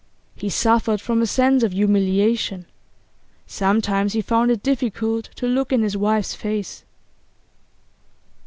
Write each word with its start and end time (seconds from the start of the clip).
He 0.35 0.49
suffered 0.49 0.99
from 0.99 1.21
a 1.21 1.27
sense 1.27 1.61
of 1.61 1.73
humiliation; 1.73 2.65
sometimes 3.45 4.13
he 4.13 4.21
found 4.23 4.49
it 4.49 4.63
difficult 4.63 5.25
to 5.35 5.45
look 5.45 5.71
in 5.71 5.83
his 5.83 5.95
wife's 5.95 6.33
face. 6.33 6.83